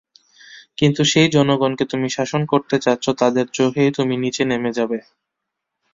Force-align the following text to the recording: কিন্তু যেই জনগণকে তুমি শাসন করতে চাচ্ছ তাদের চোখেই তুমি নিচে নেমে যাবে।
কিন্তু 0.77 1.01
যেই 1.11 1.29
জনগণকে 1.35 1.85
তুমি 1.91 2.07
শাসন 2.09 2.41
করতে 2.51 2.75
চাচ্ছ 2.79 3.05
তাদের 3.21 3.45
চোখেই 3.53 3.89
তুমি 3.97 4.15
নিচে 4.23 4.43
নেমে 4.45 4.71
যাবে। 4.77 4.97